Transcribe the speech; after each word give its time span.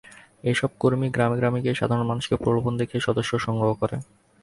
এসব 0.43 0.69
কর্মী 0.79 1.07
গ্রামে 1.09 1.35
গ্রামে 1.37 1.59
গিয়ে 1.63 1.79
সাধারণ 1.81 2.05
মানুষকে 2.07 2.35
প্রলোভন 2.35 2.73
দেখিয়ে 2.77 3.05
সদস্য 3.07 3.31
সংগ্রহ 3.37 3.71
করেন। 3.73 3.99